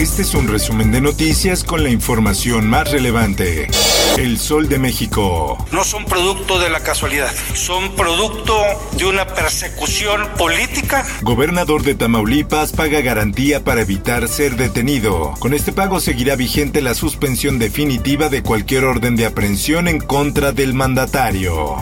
[0.00, 3.68] Este es un resumen de noticias con la información más relevante.
[4.16, 5.62] El Sol de México.
[5.72, 8.56] no son producto de la casualidad, son producto
[8.96, 11.04] de una persecución política.
[11.20, 15.34] Gobernador de Tamaulipas paga garantía para evitar ser detenido.
[15.38, 20.52] Con este pago seguirá vigente la suspensión definitiva de cualquier orden de aprehensión en contra
[20.52, 21.76] del mandatario.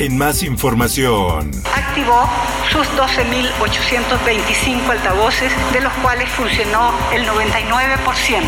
[0.00, 1.50] En más información.
[1.74, 2.26] activó
[2.72, 8.40] sus 12.825 altavoces, de los cuales funcionó el 99%.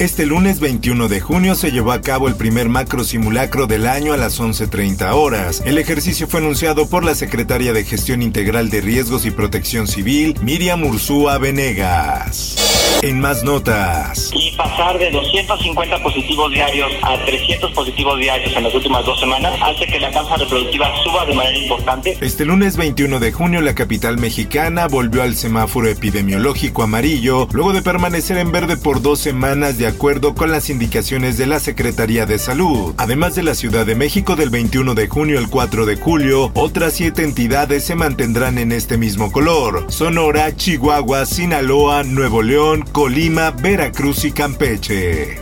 [0.00, 4.12] Este lunes 21 de junio se llevó a cabo el primer macro simulacro del año
[4.12, 5.62] a las 11.30 horas.
[5.64, 10.36] El ejercicio fue anunciado por la secretaria de Gestión Integral de Riesgos y Protección Civil,
[10.42, 12.77] Miriam Ursúa Venegas.
[13.02, 14.30] En más notas.
[14.34, 19.54] y pasar de 250 positivos diarios a 300 positivos diarios en las últimas dos semanas
[19.62, 22.18] hace que la tasa reproductiva suba de manera importante.
[22.20, 27.82] Este lunes 21 de junio la capital mexicana volvió al semáforo epidemiológico amarillo luego de
[27.82, 32.40] permanecer en verde por dos semanas de acuerdo con las indicaciones de la Secretaría de
[32.40, 32.94] Salud.
[32.98, 36.94] Además de la Ciudad de México del 21 de junio al 4 de julio, otras
[36.94, 39.86] siete entidades se mantendrán en este mismo color.
[39.88, 45.38] Sonora, Chihuahua, Sinaloa, Nuevo León, Colima, Veracruz y Campeche.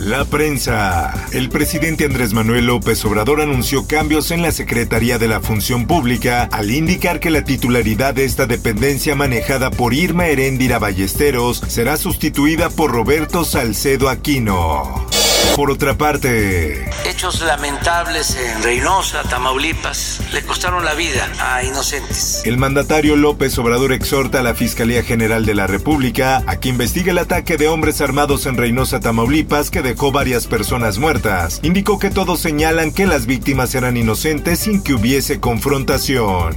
[0.00, 1.26] La prensa.
[1.32, 6.48] El presidente Andrés Manuel López Obrador anunció cambios en la Secretaría de la Función Pública
[6.52, 12.70] al indicar que la titularidad de esta dependencia manejada por Irma Heréndira Ballesteros será sustituida
[12.70, 15.06] por Roberto Salcedo Aquino.
[15.54, 16.88] Por otra parte,
[17.20, 22.40] Hechos lamentables en Reynosa, Tamaulipas, le costaron la vida a inocentes.
[22.46, 27.10] el mandatario López Obrador exhorta a la Fiscalía General de la República a que investigue
[27.10, 31.60] el ataque de hombres armados en Reynosa, Tamaulipas, que dejó varias personas muertas.
[31.62, 36.56] Indicó que todos señalan que las víctimas eran inocentes sin que hubiese confrontación.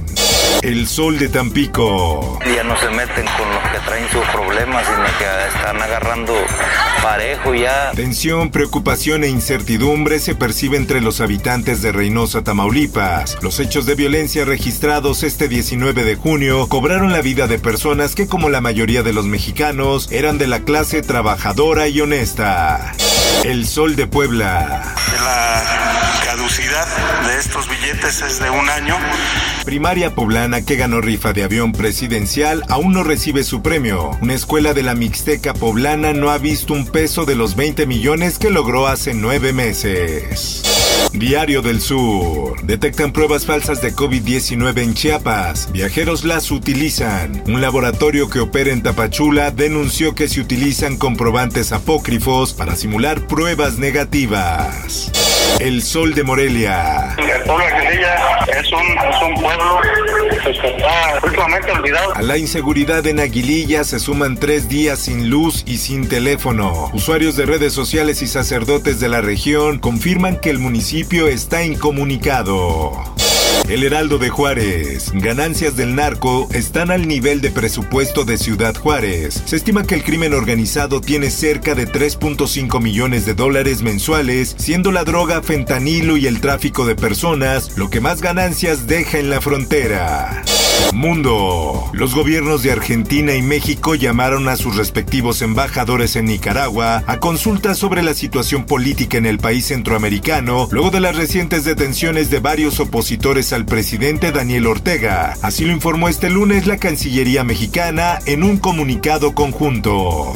[0.62, 2.38] El sol de Tampico.
[2.44, 6.34] Ya no se meten con los que traen sus problemas, sino que están agarrando
[7.02, 7.92] parejo ya.
[7.94, 13.36] Tensión, preocupación e incertidumbre se percibe entre los habitantes de Reynosa, Tamaulipas.
[13.42, 18.26] Los hechos de violencia registrados este 19 de junio cobraron la vida de personas que,
[18.26, 22.94] como la mayoría de los mexicanos, eran de la clase trabajadora y honesta.
[23.44, 24.94] El Sol de Puebla.
[25.22, 26.03] La
[26.36, 28.96] caducidad de estos billetes es de un año.
[29.64, 34.10] Primaria poblana que ganó rifa de avión presidencial aún no recibe su premio.
[34.20, 38.40] Una escuela de la Mixteca poblana no ha visto un peso de los 20 millones
[38.40, 40.62] que logró hace nueve meses.
[41.12, 42.60] Diario del Sur.
[42.64, 45.70] Detectan pruebas falsas de COVID-19 en Chiapas.
[45.70, 47.44] Viajeros las utilizan.
[47.46, 53.78] Un laboratorio que opera en Tapachula denunció que se utilizan comprobantes apócrifos para simular pruebas
[53.78, 55.12] negativas.
[55.60, 57.14] El Sol de Morelia.
[57.18, 58.14] El pueblo de Aguililla
[58.48, 59.80] es un, es un pueblo
[60.42, 62.14] pues, que está últimamente olvidado.
[62.14, 66.90] A la inseguridad en Aguililla se suman tres días sin luz y sin teléfono.
[66.92, 73.13] Usuarios de redes sociales y sacerdotes de la región confirman que el municipio está incomunicado.
[73.68, 75.10] El Heraldo de Juárez.
[75.14, 79.42] Ganancias del narco están al nivel de presupuesto de Ciudad Juárez.
[79.46, 84.92] Se estima que el crimen organizado tiene cerca de 3.5 millones de dólares mensuales, siendo
[84.92, 89.40] la droga fentanilo y el tráfico de personas lo que más ganancias deja en la
[89.40, 90.42] frontera.
[90.92, 91.90] Mundo.
[91.92, 97.78] Los gobiernos de Argentina y México llamaron a sus respectivos embajadores en Nicaragua a consultas
[97.78, 102.80] sobre la situación política en el país centroamericano luego de las recientes detenciones de varios
[102.80, 105.34] opositores al presidente Daniel Ortega.
[105.42, 110.32] Así lo informó este lunes la Cancillería mexicana en un comunicado conjunto.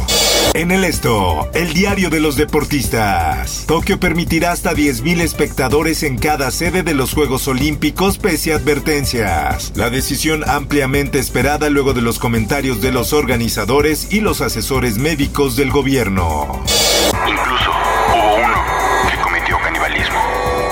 [0.55, 3.65] En el esto, el diario de los deportistas.
[3.67, 9.73] Tokio permitirá hasta 10.000 espectadores en cada sede de los Juegos Olímpicos pese a advertencias.
[9.77, 15.57] La decisión ampliamente esperada luego de los comentarios de los organizadores y los asesores médicos
[15.57, 16.63] del gobierno.
[17.27, 17.71] Incluso
[18.09, 18.65] hubo uno
[19.11, 20.19] que cometió canibalismo.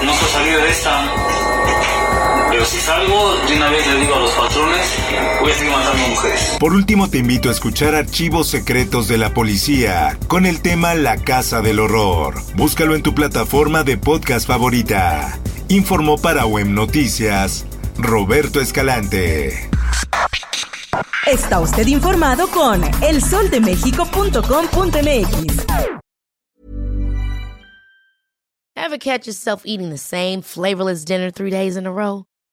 [0.03, 1.56] No se ha salido de esta.
[2.51, 4.87] Pero si salgo, de una vez le digo a los patrones,
[5.41, 6.57] voy a seguir matando mujeres.
[6.59, 11.17] Por último, te invito a escuchar archivos secretos de la policía con el tema La
[11.17, 12.35] Casa del Horror.
[12.55, 15.39] Búscalo en tu plataforma de podcast favorita.
[15.69, 17.67] Informó para Web Noticias
[17.99, 19.69] Roberto Escalante.
[21.27, 25.67] Está usted informado con elsoldemexico.com.mx.
[28.77, 32.25] Ever catch yourself eating the same flavorless dinner three days in a row?